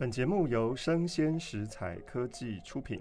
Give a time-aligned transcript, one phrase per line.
[0.00, 2.98] 本节目由生鲜食材科技出品。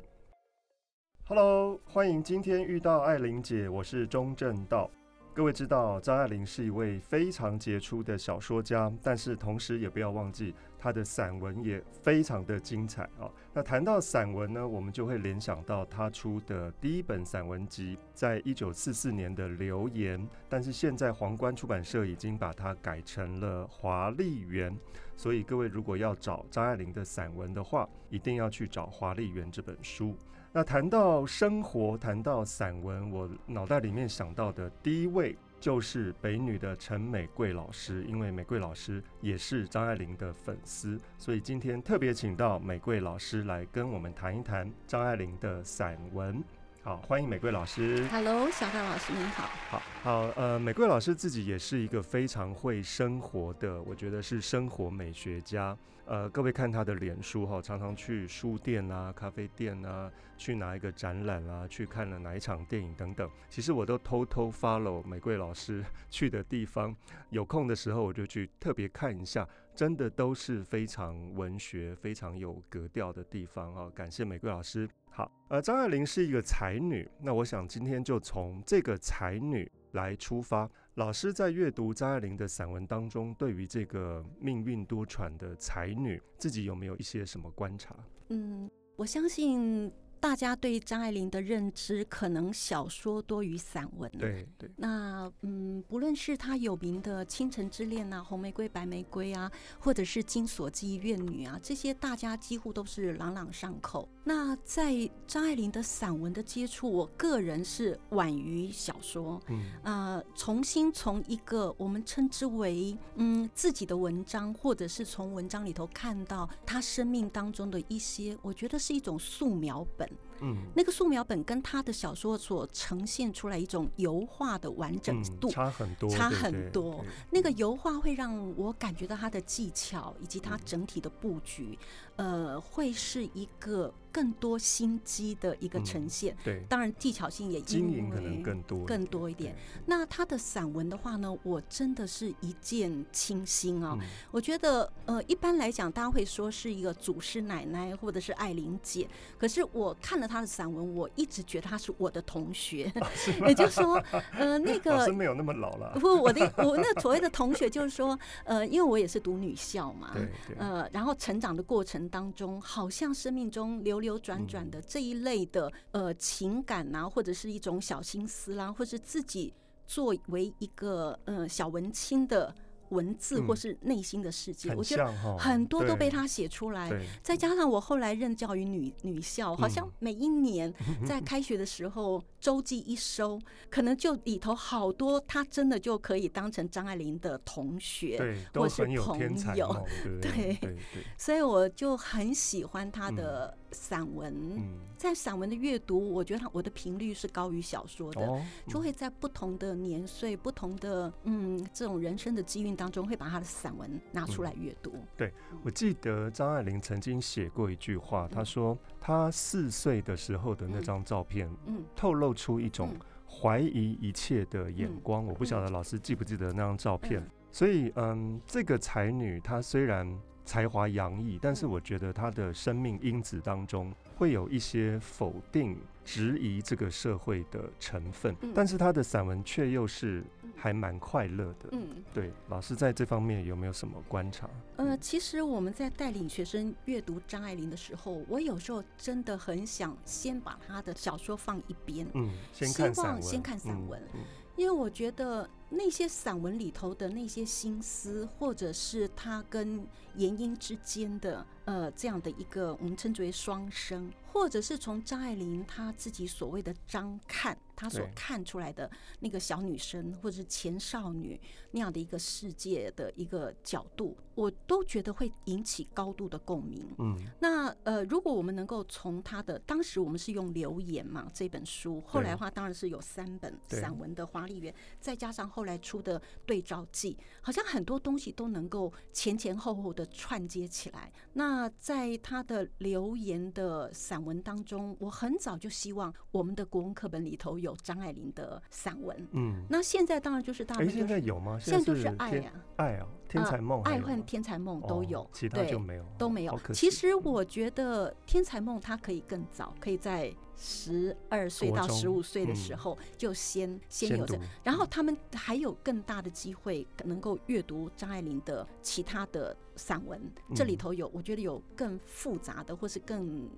[1.24, 4.92] Hello，欢迎今天遇到艾琳姐，我是钟正道。
[5.32, 13.32] 各位知道张爱玲是一位非常杰出的小说家，但是同时也不要忘记她的散文也非常的精彩啊。
[13.54, 20.20] 那谈到散文呢，我们就会联想到她出的第一本散文集，在一九四四年的《流言》，
[20.50, 24.70] 但是现在皇冠出版社已经把它改成了《华丽园》，
[25.16, 30.18] 所以各位如果要找张爱玲的散文的话，一定要去找《华丽园》这本书。
[30.52, 46.44] 那谈到生活，谈到散文，我脑袋里面想到的第一位就是北女的陈美桂老师，因为美桂老师也是张爱玲的粉丝，所以今天特别请到美桂老师来跟我们谈一谈张爱玲的散文。
[46.82, 48.08] 好，欢迎玫瑰老师。
[48.08, 49.50] Hello，小范老师您好。
[49.70, 55.78] 好，好，呃，玫瑰老师自己也是一个非常会生活的，我觉得是生活美学家。
[56.06, 63.30] 呃，各位看他的脸书哈，常常去书店啊、咖啡店啊，去哪一个展览啊，去看了哪一场电影等等。
[63.50, 66.96] 其实我都偷偷 follow 玫瑰老师 去的地方，
[67.30, 73.92] 有空的时候我就去特别看一下，真的都是非常文学、非常有格调的地方啊。
[73.94, 74.90] 感谢玫瑰老师。
[75.10, 80.70] 好，呃，张爱玲是一个才女，那我想今天就从这个才女来出发。
[80.96, 87.96] 老师在阅读张爱玲的散文当中，对于这个命运多舛的才女，自己有没有一些什么观察？
[88.30, 89.92] 嗯，我相信。
[90.22, 94.12] 大家对张爱玲的认知可能小说多于散文。
[94.20, 94.70] 对对。
[94.76, 104.10] 那嗯，不论是她有名的《倾城之恋》啊，《红玫瑰白玫瑰》啊，或者是《金锁记》《怨女》啊，这些大家几乎都是朗朗上口。
[104.30, 109.42] 那在张爱玲的散文的接触，我个人是晚于小说。
[109.48, 109.60] 嗯。
[109.82, 120.08] 呃，重新从一个我们称之为嗯自己的文章，或者是从文章里头看到她生命当中的一些，我觉得是一种素描本。
[120.42, 127.04] 嗯，那个素描本跟他的小说所呈现出来一种油画的完整度，嗯，差很多，差很多。
[127.32, 131.78] 那个油画会让我感觉到他的技巧以及他整体的布局，
[132.18, 133.94] 嗯，呃，会是一个。
[134.12, 139.56] 更多心机的一个呈现，嗯、对，当然技巧性也经营可能更多更多一点。
[139.86, 143.96] 那他的散文的话呢，我真的是一见倾心啊！
[144.02, 149.08] 嗯、我觉得，呃，一般来讲，大家会说是一个祖师奶奶或者是艾琳姐，
[149.38, 153.10] 可是我看了他的散文，我一直觉得他是我的同学，啊、
[153.50, 153.96] 也就是说，
[154.34, 155.98] 呃，那个 没有那么老了。
[156.00, 164.20] 不，我的我那所谓的同学就是说，呃，因为我也是读女校嘛，对对，呃，然后成长的过程当中，好像生命中流流。
[164.22, 169.54] 转转的这一类的呃情感呐、啊，或者是一种小心思啦、啊，或是自己
[169.88, 172.54] 作为一个呃小文青的。
[172.90, 176.90] 文字或是内心的世界，嗯、我觉得很多都被他写出来。
[177.22, 180.74] 再加上我后来任教于女女校，好像每一年
[181.06, 183.40] 在开学的时候，周记一收，
[183.70, 189.86] 可能就里头好多他真的就可以当成张爱玲的同学，对或是朋友。
[190.22, 190.78] 对，
[191.18, 194.60] 所以我就很喜欢他的散文。
[194.98, 204.92] 在散文的阅读，我觉得他我的频率是高于小说的，就会在不同的年岁、不同的嗯这种人生的机运当中会把他的散文拿出来阅读。
[204.94, 205.08] 嗯。
[205.16, 205.34] 对，
[205.64, 212.96] 我记得张爱玲曾经写过一句话，她说她四岁的时候的那张照片，嗯，透露出一种
[213.28, 215.26] 怀疑一切的眼光。
[215.26, 217.26] 我不晓得老师记不记得那张照片。
[217.52, 225.78] 所以，嗯，这个才女她虽然才华洋溢，但是我觉得她的生命因子当中会有一些否定。
[226.06, 230.24] 质疑这个社会的成分，嗯、但是她的散文却又是
[230.60, 231.70] 还蛮快乐的。
[231.72, 234.50] 嗯，对，老师在这方面有没有什么观察？
[234.76, 244.26] 呃，其实我们在带领学生阅读张爱玲的时候，我有时候真的很想先把他的小说放一边，嗯，先看散文，先看散文，嗯嗯、
[244.56, 249.86] 因为我觉得那些散文里头的那些心思，或者是他跟
[250.16, 255.94] 严英之间的呃这样的一个我们称之为双生，或者是从张爱玲她。
[256.00, 258.90] 自己所谓的张看，她所看出来的
[259.20, 261.40] 那个小女生或者是前少女
[261.72, 266.86] 那样的一个世界的一个角度，我都觉得会引起高度的共鸣。
[267.00, 281.12] 嗯，那呃，如果我们能够从她的当时我们是用《留言》嘛这本书，后来的话当然是有三本散文的《华丽园》，再加上后后来出的对照记，好像很多东西都能够前前后后的串接起来。
[281.34, 289.28] 那在他的留言的散文当中，我很早就希望我们的国文课本里头有张爱玲的散文。
[289.34, 291.60] 嗯，那现在当然就是大部分、就是，现在有吗？
[291.60, 296.58] 现在就是爱呀、啊，爱啊，天才梦，爱恨天才梦都有，哦、其他就没有，都没有。
[296.74, 300.34] 其实我觉得天才梦它可以更早，可以在。
[300.62, 310.20] 十二岁到十五岁的时候，就先、嗯、先有着，然后他们还有更大的机会能够阅读张爱玲的其他的散文。
[310.50, 313.50] 嗯、这里头有，我觉得有更复杂的，或是更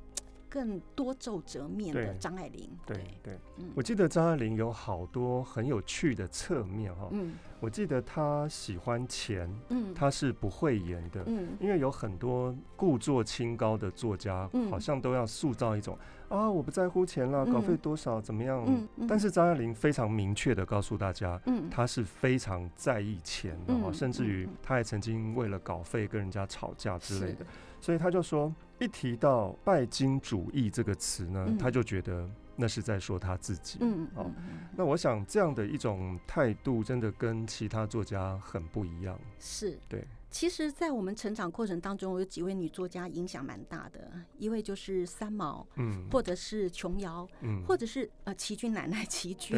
[0.52, 2.70] 更多皱褶面的张爱玲。
[2.86, 3.40] 对对，
[3.74, 7.08] 我记得张爱玲有好多很有趣的侧面哈。
[7.12, 7.34] 嗯。
[7.62, 15.96] 我记得她喜欢钱，嗯，她是不讳言的，嗯，因为有很多故作清高的作家，好像都要塑造一种、
[16.30, 27.46] 嗯、啊，我不在乎钱了，稿费多少怎么样，嗯嗯、但是张爱玲非常明确的告诉大家，嗯，她是非常在意钱的，嗯、甚至于她还曾经为了稿费跟人家吵架之类的，
[27.82, 32.30] 所以他就说，一提到拜金主义这个词呢，嗯、他就觉得。
[32.54, 34.30] 那是在说他自己，嗯，哦，
[34.76, 40.06] 那我想这样的一种态度，真的跟其他作家很不一样，是，对。
[40.32, 44.10] 其实，在我们成长过程当中，有几位女作家影响蛮大的。
[44.38, 49.58] 一位就是三毛，嗯，或者是琼瑶，嗯，或者是呃齐君奶奶齐 君，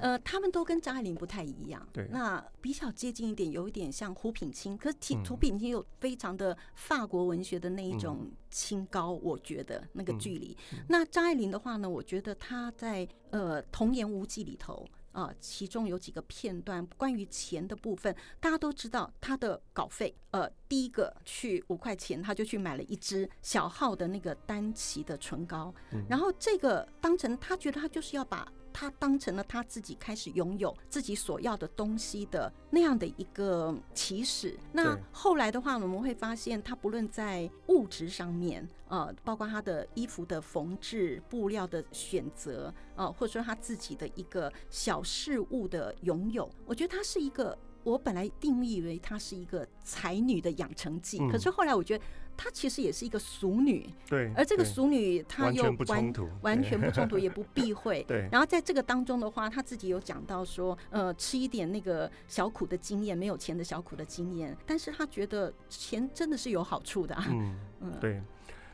[0.00, 1.86] 呃，他们都跟张爱玲不太一样。
[1.92, 4.96] 对，那比较接近一点，有一点像胡品清，可是
[5.28, 10.56] 胡品清有非常的法国文学的那一种清高，我觉得那个距离。
[10.72, 14.86] 嗯，那张爱玲的话呢，我觉得她在呃《童言无忌》里头。
[15.14, 20.14] 啊，其中有几个片段关于钱的部分，大家都知道他的稿费。
[20.32, 28.46] 呃，第一个去五块钱，他就去买了一支小号的那个丹奇的唇膏，嗯、然后这个当成他觉得他就是要把。
[28.74, 34.58] 他当成了他自己开始拥有自己所要的东西的那样的一个起始。
[34.72, 47.56] 那后来的话，我们会发现，他不论在物质上面，呃，包括他的衣服的缝制、布料的选择，呃，或者说他自己的一个小事物的拥有，我觉得他是一个。
[47.84, 52.04] 我本来定义为她是一个才女的养成记，嗯、可是后来我觉得
[52.36, 53.88] 她其实也是一个俗女。
[54.08, 58.04] 对，而这个俗女她又完完全，完全不冲突，也不避讳。
[58.08, 58.28] 对。
[58.30, 67.26] 然后在这个当中的话，她自己有讲到说，呃，吃一点那个小苦的经验，没有钱的小苦的经验，但是她觉得钱真的是有好处的、啊。
[67.30, 67.92] 嗯嗯。
[68.00, 68.20] 对，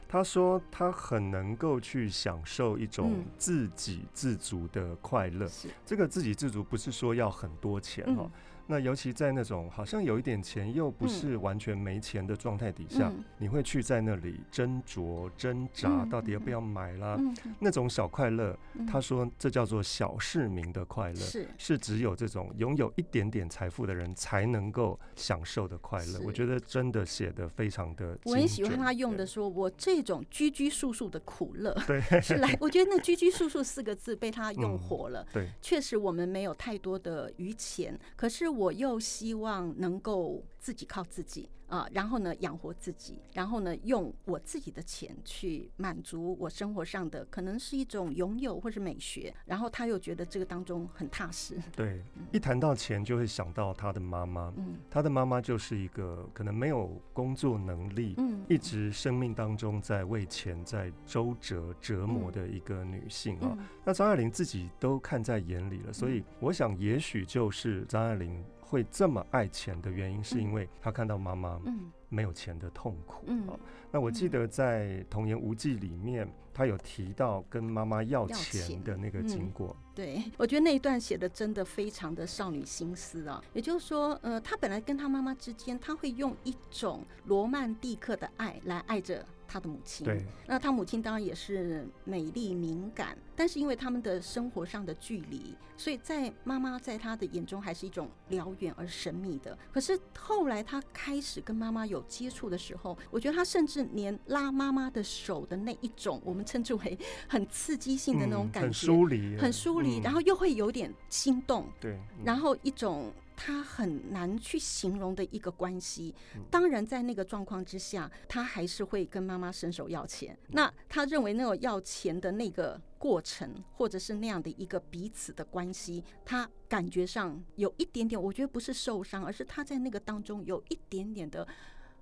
[0.08, 5.46] 她说她很能够去享受一种自给自足的快乐。
[5.48, 5.70] 是、嗯。
[5.84, 8.22] 这个自给自足不是说要很多钱哈。
[8.24, 8.30] 嗯
[8.70, 17.16] 那尤其在那种好像有一点钱又不是完全没钱的状态底下，嗯、你会去在那里斟酌挣扎，到底要不要买啦？
[17.18, 26.20] 嗯、那种小快乐，嗯、他说这叫做小市民的快乐，是是只有这种拥有一点点财富的人才能够享受的快乐。
[26.24, 35.22] 我觉得真的写的非常的，我很喜欢他用的说，我这种居居束束的苦乐，对， 是来，我觉得那居居束束四个字被他用活了。
[35.22, 38.70] 嗯、对，确实我们没有太多的余钱，可是我。
[38.80, 41.48] 又希望能够自己靠自己。
[41.70, 49.32] 啊，然后呢，养活自己，然后呢，用我自己的钱去满足我生活上的，可能是一种拥有或是美学。
[49.46, 51.62] 然后他又觉得这个当中很踏实。
[51.76, 54.52] 对，嗯、一谈到钱，就会想到他的妈妈。
[54.56, 63.56] 嗯，他的妈妈就是一个可能没有工作能力，嗯，一直生命当中在为钱在周折折磨的一个女性啊。
[63.56, 68.44] 嗯、那张爱玲自己都看在眼里了，所以我想，也许就是张爱玲。
[68.70, 71.60] 会这么爱钱的原因，是因为他看到妈妈
[72.08, 73.24] 没有钱的痛苦。
[73.26, 73.48] 嗯，
[73.90, 79.76] 那我记得在《童言无忌》里面，他有提到跟妈妈要钱的那个经过。
[79.76, 83.42] 嗯、对， 我觉得那一段写的真的非常的少女心思啊。
[83.52, 89.26] 也就是说，呃，他本来跟他妈妈之间，他会用一种罗曼蒂克的爱来爱着。
[89.50, 99.58] 他的母亲，对，那他母亲当然也是美丽敏感，但是因为他们的生活上的距离，所以在妈妈在他的眼中还是一种遥远而神秘的。
[99.72, 113.12] 可是后来他开始跟妈妈有接触的时候，我觉得他甚至连拉妈妈的手的那一种，我们称之为很刺激性的那种感觉，嗯、很疏离，很疏离，然后又会有点心动，对，然后一种。
[113.42, 116.14] 他很难去形容的一个关系。
[116.50, 120.38] 当然，在那个状况之下，他还是会跟妈妈伸手要钱。
[120.48, 131.48] 那他认为那个要钱的那个过程，或者是那样的一个彼此的关系，他感觉上有一点点，我觉得不是受伤，而是他在那个当中有一点点的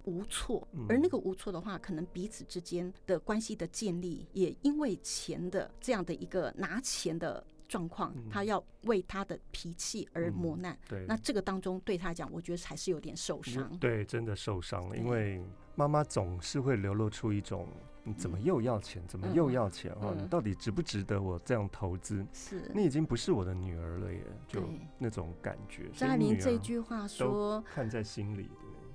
[0.07, 0.67] 无措。
[0.89, 7.47] 而那个无措的话，可能彼此之间的关系的建立，也因为钱的这样的一个拿钱的。
[7.69, 10.73] 状况，他要为他的脾气而磨难。
[10.73, 13.77] 嗯、对，那这个当中对他来讲，我觉得还是有点受伤。
[13.79, 15.41] 对，真的受伤了，因为
[15.77, 17.69] 妈妈总是会流露出一种。
[18.05, 19.03] 你怎么又要钱？
[19.07, 19.93] 怎么又要钱？
[20.01, 22.25] 哦，你到底值不值得我这样投资？
[22.33, 24.63] 是，你已经不是我的女儿了耶，就
[24.97, 25.91] 那种感觉。
[25.95, 28.49] 张爱玲这句话说，看在心里。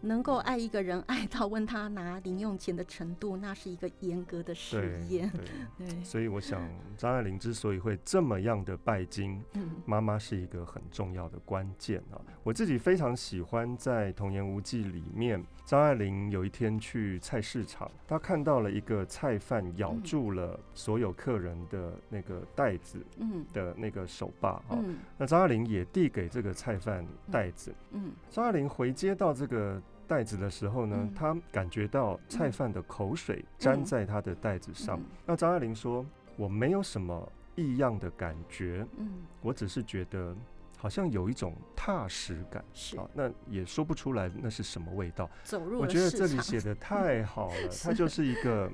[0.05, 5.29] 能够爱一个人爱到问他拿零用钱的程度，那是一个严格的实验。
[5.77, 6.61] 对，对， 所以我想
[6.97, 12.19] 张爱玲之所以会这么样的拜金，嗯妈妈是一个很重要的关键啊。
[12.43, 24.77] 我自己非常喜欢在《童言无忌》里面，张爱玲有一天去菜市场，她看到了一个菜贩咬住了所有客人的那个袋子嗯的那个手把啊，
[25.17, 27.73] 那张爱玲也递给这个菜贩袋子。
[27.91, 29.81] 嗯张爱玲回接到这个。
[30.13, 35.01] 袋子的时候呢，他、嗯、感觉到菜贩的口水粘在他的袋子上。
[35.25, 36.05] 那张爱玲说
[36.37, 40.35] ：“我没有什么异样的感觉，嗯，我只是觉得。”
[40.75, 42.97] 好像有一种踏实感，是。
[42.97, 45.31] 啊，那也说不出来那是什么味道。
[45.45, 48.69] 走入我觉得这里写的太好了， 它就是一个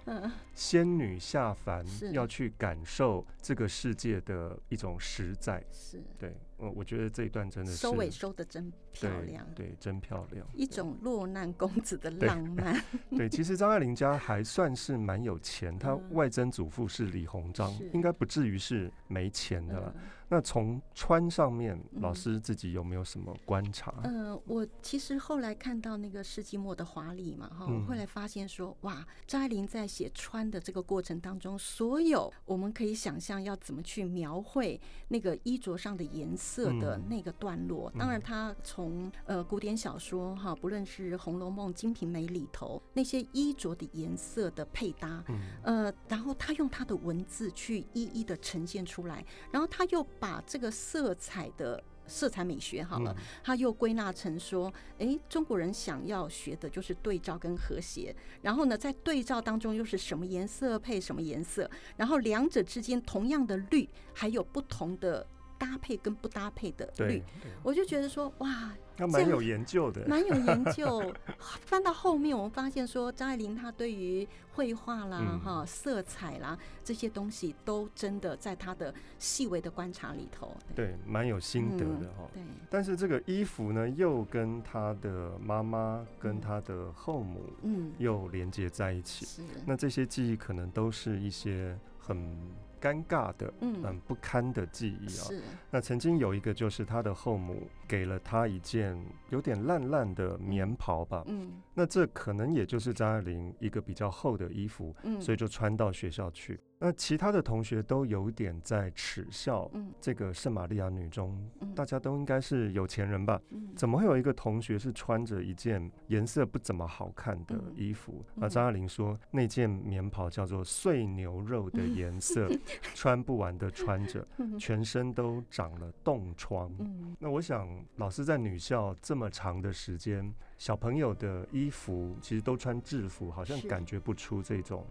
[0.55, 5.63] 仙女下凡，要去感受这个世界的一种实在。
[5.71, 10.45] 是，对，我我觉得这一段真的是收尾收得真漂亮，对，真漂亮。
[10.53, 12.73] 一种落难公子的浪漫。
[13.09, 19.93] 对， 对，其实张爱玲家还算是蛮有钱，她外曾祖父是李鸿章，应该不至于是没钱的了。
[20.31, 23.91] 那从穿上面，老师自己有没有什么观察？
[24.03, 37.91] 嗯，呃，我其实后来看到那个世纪末的华丽嘛，哈，我后来发现说，哇，张爱玲在写穿的这个过程当中，所有我们可以想象要怎么去描绘那个衣着上的颜色的那个段落。
[37.97, 38.78] 当然，她从
[39.25, 50.05] 呃古典小说哈，不论是《红楼梦》《金瓶梅》里头那些衣着的颜色的配搭，嗯呃，然后他用他的文字去一一的呈现出来，然后他又。
[50.19, 65.25] 把这个色彩的色彩美学好了，他又归纳成说，诶，中国人想要学的就是对照跟和谐，然后呢，在对照当中又是什么颜色配什么颜色，然后两者之间同样的绿，还有不同的
[65.59, 67.21] 搭配跟不搭配的绿，
[67.61, 68.71] 我就觉得说，哇。
[68.97, 71.01] 他蛮有研究的，蛮有研究。
[71.65, 80.53] 翻到后面，我们发现说，张爱玲她对于绘画啦、哈、嗯、色彩啦这些东西，都真的在她的细微的观察里头。
[80.75, 82.43] 对，蛮有心得的哈、嗯。
[82.43, 82.67] 对。
[82.69, 89.25] 但是这个衣服呢，又跟她的妈妈、跟她的后母，嗯，又连接在一起。
[89.25, 89.41] 是。
[89.65, 92.37] 那这些记忆可能都是一些很。
[92.79, 95.25] 尴尬的，嗯，不堪的记忆啊。
[95.27, 95.41] 是。
[95.69, 98.97] 那曾经有一个，就是他的后母给了他一件
[99.29, 101.23] 有点烂烂的棉袍吧。
[101.27, 101.61] 嗯。
[101.73, 106.59] 那这可能也就是张爱玲一个比较厚的衣服，嗯，所以就穿到学校去。
[106.81, 109.69] 那其他的同学都有点在耻笑
[109.99, 111.37] 这个圣玛利亚女中，
[111.75, 113.41] 大家都应该是有钱人吧？
[113.75, 118.23] 怎么会有一个同学是穿着一件颜色不怎么好看的衣服？
[118.33, 122.49] 那张爱玲说，那件棉袍叫做碎牛肉的颜色，
[122.95, 124.25] 穿不完的穿着，
[124.57, 126.71] 全身都长了冻疮。
[127.19, 127.67] 那我想，
[127.97, 134.87] 老师在女校这么长的时间，小朋友的衣服其实都穿制服，好像感觉不出这种。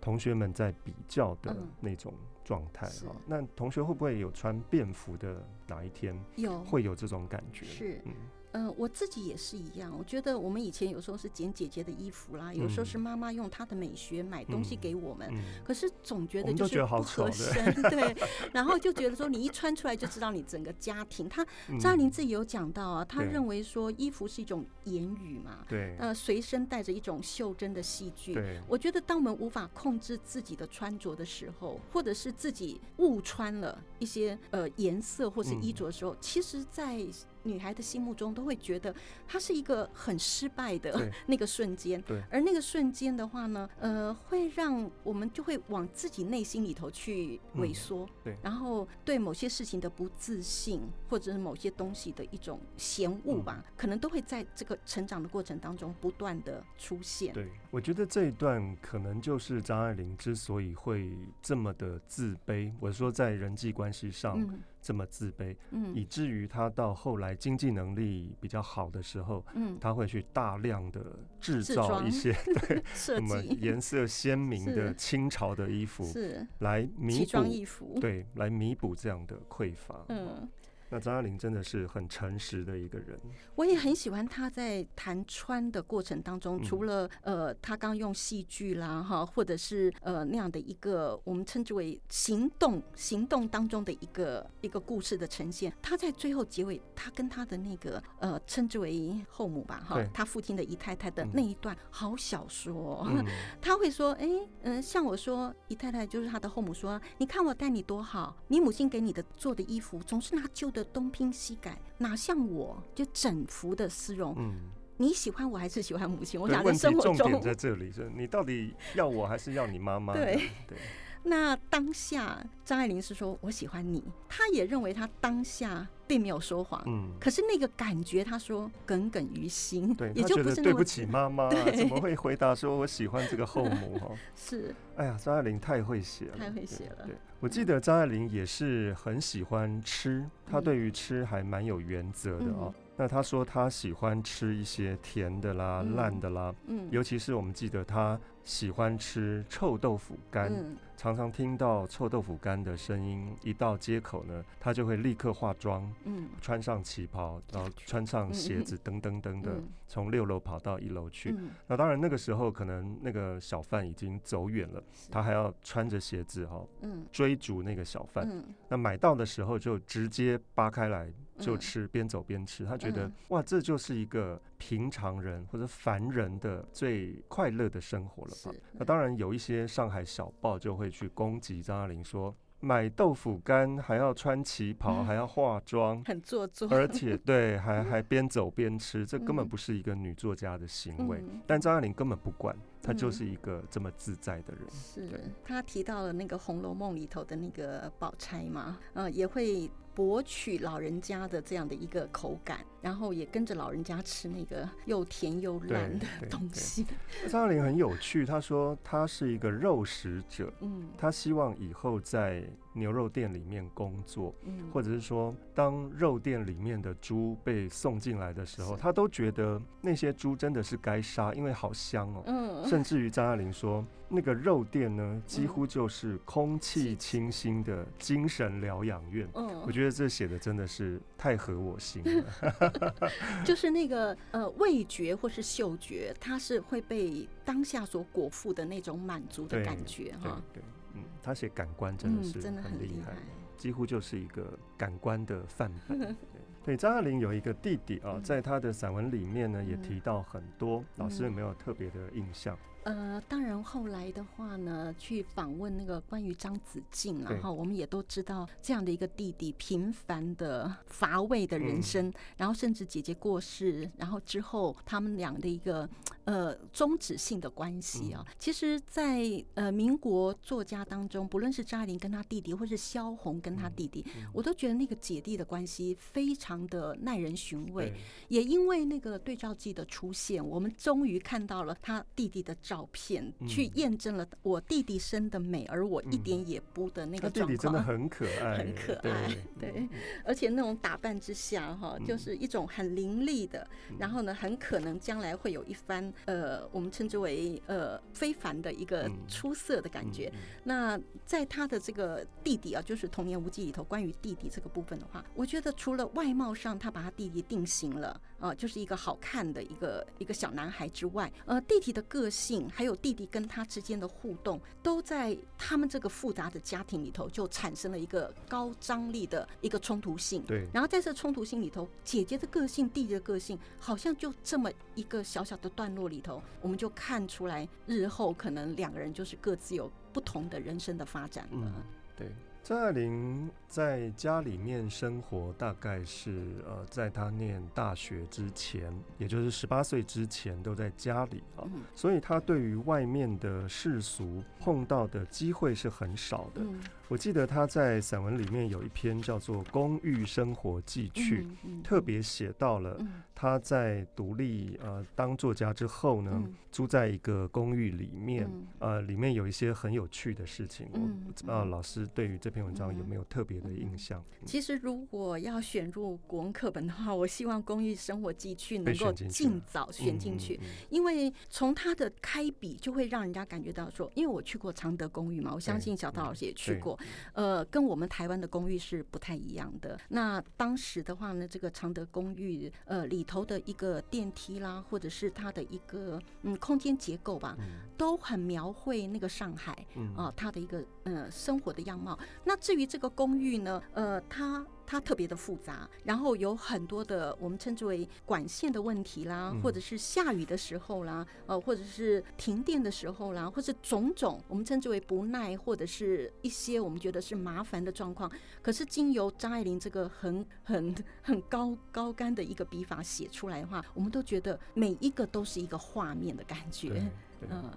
[0.00, 2.12] 同学们在比较的那种
[2.44, 6.18] 状态啊，那同学会不会有穿便服的哪一天？
[6.36, 7.64] 有，会有这种感觉？
[7.66, 8.12] 是，嗯。
[8.52, 9.94] 呃，我自己也是一样。
[9.96, 18.16] 我觉得我们以前有时候是捡姐姐的衣服啦，有时候是妈妈用她的美学买东西给我们，嗯嗯、可是总觉得就是不合身， 对。
[18.52, 21.28] 然后就觉得说，你一穿出来就知道你整个家庭。
[21.28, 21.46] 他
[21.78, 28.34] 张爱玲自己有讲到啊，他认为说衣服是一种言语嘛，对，呃，随身带着一种袖珍的戏剧。
[28.34, 37.06] 对，我觉得当我们无法控制自己的穿着的时候，或者是自己误穿了一些呃颜色或是衣着的时候，嗯、其实，在
[37.42, 38.94] 女孩的心目中都会觉得
[39.26, 57.32] 她是一个很失败的 那个瞬间，对而那个瞬间的话呢，呃，会让我们就会往自己内心里头去萎缩，对，然后对某些事情的不自信，或者是某些东西的一种嫌恶吧，可能都会在这个成长的过程当中不断的出现。
[57.32, 64.38] 对，我觉得这一段可能就是张爱玲之所以会这么的自卑，我说在人际关系上。
[64.80, 71.04] 这么自卑，嗯，以至于他到后来经济能力比较好的时候，嗯，他会去大量的
[71.40, 72.32] 制造一些
[72.68, 76.46] 对 什么颜色鲜明的清朝的衣服，是。
[76.60, 77.26] 来弥
[77.66, 80.04] 补，对，来弥补这样的匮乏。
[80.08, 80.48] 嗯，
[80.90, 83.18] 那张爱玲真的是很诚实的一个人。
[83.54, 103.06] 我也很喜欢她在谈穿的过程当中，除了呃，她刚用戏剧啦哈，或者是呃那样的一个我们称之为行动行动当中的一个一个故事的呈现，她在最后结尾，她跟她的那个呃称之为后母吧哈，她父亲的姨太太的那一段好小说，
[103.62, 104.28] 她会说哎
[104.62, 110.79] 嗯，像我说姨太太就是她的后母说，你看我待你多好，你母亲给你的做的衣服总是拿旧的。
[110.84, 114.34] 东拼西改，哪像我就整幅的丝绒。
[114.38, 114.54] 嗯，
[114.96, 116.40] 你喜欢我还是喜欢母亲？
[116.40, 120.12] 我想在生活中，重点在这里，是你到底要我还是要你妈妈？
[120.18, 120.78] 对对。
[121.22, 126.82] 那当下张爱玲是说我喜欢你，她也认为她当下并没有说谎。
[126.86, 129.94] 嗯，可是那个感觉，她说耿耿于心。
[129.94, 133.98] 对，也就不是对不起妈妈， 怎么会回答说我喜欢这个后母？
[133.98, 134.74] 哈， 是。
[134.96, 137.06] 哎呀，张爱玲太会写了，太会写了。
[137.06, 137.14] 对。
[137.38, 142.72] 我记得张爱玲也是很喜欢吃，她对于吃还蛮有原则的哦。
[142.96, 150.52] 那她说她喜欢吃一些甜的啦、烂的啦，嗯，尤其是我们记得她喜欢吃臭豆腐干，
[151.00, 159.50] 常常听到臭豆腐干的声音，一到街口呢，他就会立刻化妆，嗯，穿上旗袍，然后穿上鞋子，噔噔噔的
[159.88, 161.34] 从六楼跑到一楼去。
[161.66, 167.34] 那当然那个时候可能那个小贩已经走远了，他还要穿着鞋子哈，嗯，追。
[167.40, 172.64] 逐那个小贩，嗯、那买到的时候就直接扒开来就吃，边、嗯、走边吃。
[172.64, 178.52] 他觉得、嗯、哇，这就是一个平常人或者凡人的最快乐的生活了吧？
[178.72, 182.34] 那当然有一些上海小报就会去攻击张爱玲说。
[182.62, 186.68] 买豆腐干还要穿旗袍，还要化妆， 很做作。
[186.70, 191.24] 而且 对，还还边走边吃，这根本不是一个女作家的行为。
[191.46, 194.68] 但张爱玲根本不管，她就是一个这么自在的人。
[194.68, 195.08] 是，
[195.42, 199.70] 她提到了那个《红楼梦》里头的那个宝钗嘛，呃，也会。
[199.94, 206.86] 博取老人家的这样的一个口感，然后也跟着老人家吃那个又甜又烂的东西。
[207.28, 223.84] 张爱玲很有趣，她说她是一个肉食者，嗯，她希望以后在牛肉店里面工作，嗯，或者是说当肉店里面的猪被送进来的时候，她都觉得那些猪真的是该杀，因为好香哦，嗯，甚至于张爱玲说。
[224.12, 229.28] 那个肉店呢，几乎就是空气清新的精神疗养院。
[229.36, 232.69] 嗯，我觉得这写的真的是太合我心了。
[233.44, 240.42] 就是那个呃味觉或是嗅觉，它是会被当下所果腹的那种满足的感觉哈。
[240.52, 240.62] 对，
[240.94, 243.12] 嗯，他写感官真的是真的很厉害，
[243.56, 246.16] 几乎就是一个感官的范本。
[246.64, 250.84] 对，张爱玲有一个弟弟啊，在他的散文里面呢，也提到很多。
[250.96, 252.56] 老师有没有特别的印象？
[252.84, 265.86] 呃，当然，后来的话呢，去访问那个关于张子静，然后我们也都知道这样的一个弟弟平凡的乏味的人生，嗯、然后甚至姐姐过世，然后之后他们俩的一个
[266.24, 268.24] 呃终止性的关系啊。
[268.26, 277.92] 嗯、其实在，在呃民国作家当中，不论是张爱玲跟她弟弟，或是萧红跟她弟弟，嗯嗯、我都觉得那个姐弟的关系非常的耐人寻味。
[278.28, 282.56] 也因为那个对照记的出现，我们终于看到了他弟弟的。
[282.62, 287.48] 照片去验证了我弟弟生的美，而我一点也不的那个状况。
[287.48, 289.88] 弟弟真的很可爱， 很可爱，对，
[290.24, 293.66] 而且那种打扮之下哈，就是一种很凌厉的，
[293.98, 300.32] 然后呢，很可能将来会有一番呃，我们称之为呃非凡的一个出色的感觉。
[300.64, 312.68] 那在他的这个弟弟啊，就是《童言无忌》里头关于弟弟这个部分的话，我觉得除了外貌上他把他弟弟定型了啊，就是一个好看的一个一个小男孩之外，呃，弟弟的个性。
[312.72, 320.42] 还有弟弟跟他之间的互动，都在他们这个复杂的家庭里头，就产生了一个高张力的一个冲突性。
[320.44, 331.50] 对，然后在这冲突性里头，姐姐的个性、弟弟的个性，好像就这么一个小小的段落里头，我们就看出来，日后可能两个人就是各自有不同的人生的发展了。
[331.52, 331.72] 嗯，
[332.16, 332.28] 对。
[332.62, 341.64] 张爱玲在家里面生活，大概是呃，在她念大学之前，也就是十八岁之前，都在家里啊，
[341.96, 346.62] 所以她对于外面的世俗碰到的机会是很少的。
[347.10, 351.44] 我记得他在散文里面有一篇叫做《公寓生活记趣》，
[351.82, 352.96] 特别写到了
[353.34, 360.86] 他在独立呃当作家之后呢，住在一个公寓里面，呃，里面有一些很有趣的事情。
[360.92, 362.50] 我不知道老师对于这。
[362.50, 364.20] 篇文章有没有特别的印象？
[364.44, 376.98] 其实如果要选入国文课本的话，我希望《公寓生活记趣》能够尽早选进去，因为从他的开笔就会让人家感觉到说，因为我去过常德公寓嘛，我相信小陶老师也去过，
[377.32, 379.98] 呃，跟我们台湾的公寓是不太一样的。
[380.08, 387.56] 那当时的话呢，这个常德公寓呃里头的一个电梯啦，或者是它的一个嗯空间结构吧，
[387.96, 389.86] 都很描绘那个上海
[390.16, 392.18] 啊，它的一个呃生活的样貌。
[392.44, 394.66] 那至于这个公寓呢，呃，它。
[394.90, 408.28] 它特别的复杂，然后有很多的我们称之为管线的问题啦，或者是下雨的时候啦，呃，或者是停电的时候啦，或者是种种我们称之为不耐，或者是一些我们觉得是麻烦的状况。
[408.60, 417.08] 可是经由张爱玲这个很很很高高干的一个笔法写出来的话，我们都觉得每一个都是一个画面的感觉，
[417.48, 417.70] 嗯。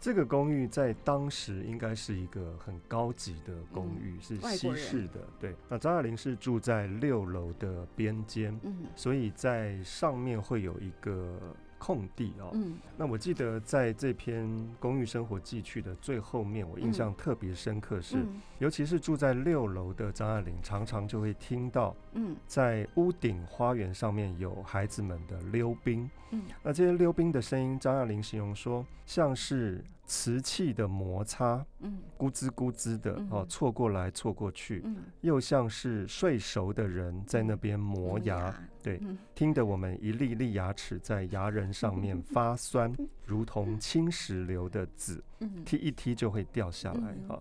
[0.00, 5.20] 这个公寓在当时应该是一个很高级的公寓，嗯、是西式的。
[5.38, 11.38] 对，那张爱玲是住在六楼的边间，嗯，所以在上面会有一个
[11.78, 12.50] 空地哦。
[12.54, 26.08] 嗯，那我记得在这篇《公寓生活记趣》的最后面，我印象特别深刻是，嗯、尤其是住在六楼的张爱玲，常常就会听到，嗯，在屋顶花园上面有孩子们的溜冰。
[26.30, 39.00] 嗯，那这些溜冰的声音，张爱玲形容说像是瓷器的摩擦，嗯，咕吱咕吱的哦，错过来错过去，嗯，又像是睡熟的人在那边磨牙，对，
[39.34, 42.94] 听得我们一粒粒牙齿在牙刃上面发酸，
[43.24, 45.24] 如同青石流的籽，
[45.64, 47.40] 踢一踢就会掉下来哈。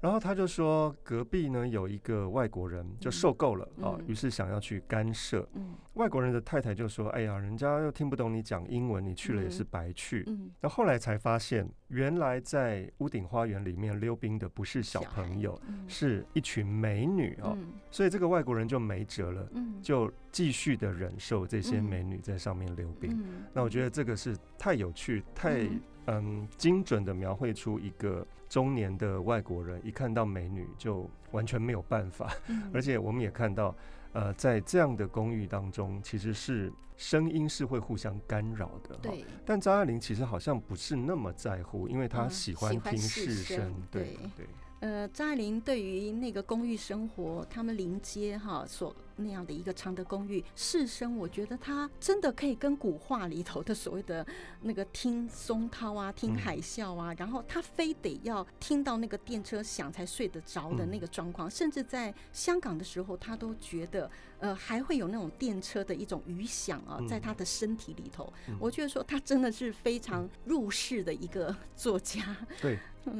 [0.00, 5.46] 然后他就说，隔壁呢有一个外国人就受够了啊，于是想要去干涉。
[5.94, 10.24] 外国人的太太就说：“哎呀，人家又听不懂你讲英文，你去了也是白去。”
[10.60, 17.56] 那后来才发现，原来在屋顶花园里面溜冰的不是小朋友，是一群美女啊。
[17.90, 19.48] 所以这个外国人就没辙了，
[19.82, 23.22] 就继续的忍受这些美女在上面溜冰。
[23.52, 25.68] 那我觉得这个是太有趣，太。
[26.06, 32.32] 嗯，精准的描绘出一个中年的外国人，一看到美女就完全没有办法。
[32.48, 33.76] 嗯、 而且我们也看到，
[34.12, 38.96] 呃，在这样的公寓当中，其实是声音是会互相干扰的。
[39.02, 39.24] 对。
[39.44, 43.74] 但张爱玲其实好像不是那么在乎，因为她喜欢听市声。
[43.90, 44.30] 对对。
[44.36, 44.46] 对
[44.80, 48.96] 呃，张爱玲对于那个公寓生活，他们临街哈所。
[49.20, 54.26] 那样的一个常德公寓，市声，我觉得他真的可以跟古画里头的所谓的
[54.62, 68.32] 那个听松涛啊，听海啸啊，嗯、然后他非得要听到那个电车响才睡得着的那个状况，嗯、甚至在香港的时候，他都觉得呃还会有那种电车的一种余响啊，在他的身体里头。
[68.48, 72.36] 嗯、我觉得说他真的是非常入世的一个作家。
[72.60, 72.78] 对，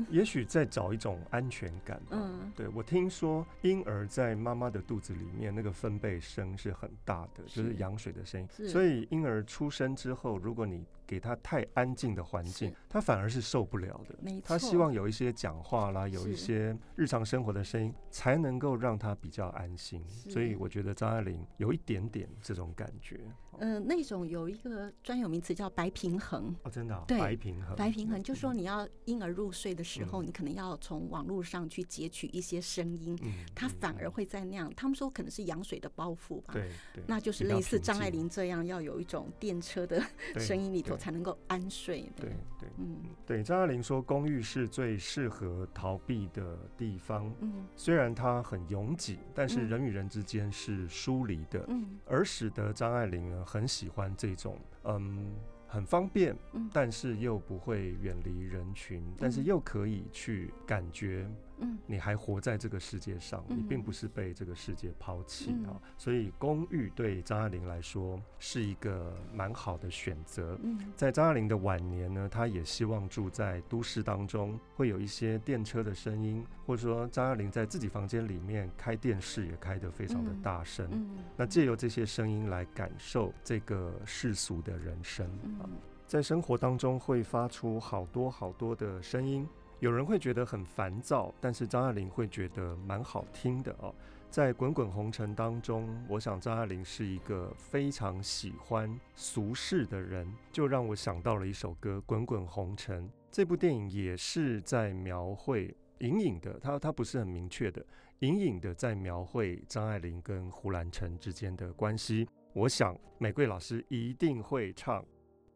[0.08, 2.00] 也许在找一种安全感。
[2.10, 5.89] 嗯，对，我听说婴儿在妈妈的肚子里面那个分。
[5.90, 14.40] 分贝声是很大的，就是羊水的声音，所以婴儿出生之后，如果你给他太安静的环境，他反而是受不了的。
[14.44, 20.00] 他希望有一些讲话啦，有一些日常生活的声音，才能够让他比较安心。
[20.08, 23.18] 所以我觉得张爱玲有一点点这种感觉。
[23.58, 26.54] 嗯、呃，那种有一个专有名词叫白平衡。
[26.62, 40.00] 哦，真的、哦，对，白平衡，白平衡，就是说你要婴儿入睡的时候，嗯、你可能要从网络上去截取一些声音，嗯，他反而会在那样，他们说可能是羊水的包袱吧，对，对，那就是类似张爱玲这样，要有一种电车的
[40.38, 53.44] 声音里头才能够安睡，对，对，对，嗯，对，张爱玲说公寓是最适合逃避的地方，嗯，虽然它很拥挤，但是人与人之间是疏离的，嗯，而使得张爱玲呢。
[53.46, 55.32] 很喜欢这种，嗯，
[55.66, 56.36] 很方便，
[56.70, 61.26] 但是又不会远离人群，但是又可以去感觉。
[61.60, 65.70] 嗯，你还活在这个世界上，你并不是被这个世界抛弃啊。
[65.74, 70.58] 嗯、所以公寓对张爱玲来说是一个蛮好的选择。
[70.62, 80.88] 嗯，在张爱玲的晚年呢，她也希望住在都市当中，会有一些电车的声音，或者说张爱玲在自己房间里面开电视也开得非常的大声。
[81.36, 85.26] 那借由这些声音来感受这个世俗的人生
[85.60, 85.68] 啊，
[86.06, 89.46] 在生活当中会发出好多好多的声音。
[89.80, 93.94] 有人会觉得很烦躁，但是张爱玲会觉得蛮好听的哦。
[94.28, 103.08] 在《滚滚红尘》当中，我想张爱玲是一个非常喜欢俗世的人，就让我想到了一首歌《滚滚红尘》。
[103.32, 107.82] 这部电影也是在描绘，隐隐的，它它不是很明确的，
[108.18, 112.28] 隐隐的在描绘张爱玲跟胡兰成之间的关系。
[112.52, 115.02] 我想玫瑰老师一定会唱。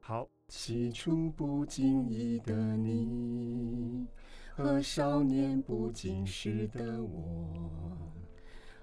[0.00, 0.34] 好。
[0.48, 4.07] 起初不经意的你，
[4.54, 7.98] 和少年不经事的我。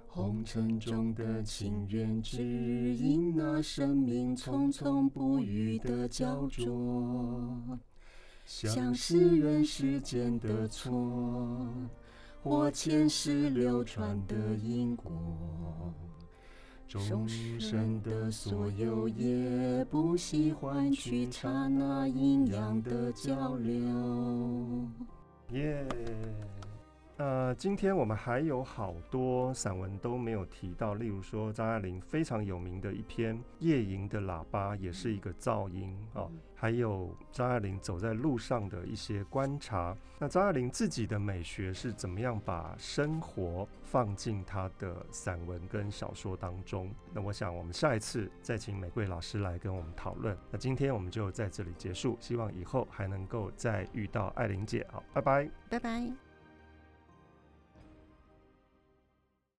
[0.08, 2.44] 红尘中的情缘，只
[2.96, 7.80] 因那生命匆匆不语的焦灼，
[8.46, 11.66] 像是人世间的错，
[12.44, 15.71] 或前世流传的因果。
[17.00, 17.28] 终
[17.60, 24.88] 生的所有，也不惜换取刹那阴阳的交流。
[25.54, 25.88] 耶。
[27.22, 36.32] 呃，今天我们还有好多散文都没有提到，例如说张爱玲非常有名的一篇《夜莺的喇叭》，也是一个噪音哦。
[36.56, 39.96] 还有张爱玲走在路上的一些观察。
[40.18, 46.90] 那张爱玲自己的美学是怎么样把生活放进她的散文跟小说当中？
[47.14, 50.36] 那我想我们下一次再请美桂老师来跟我们讨论。
[50.50, 54.84] 那今天我们就在这里结束，希望以后还能够再遇到爱玲姐。
[54.92, 56.31] 好，拜拜，拜拜。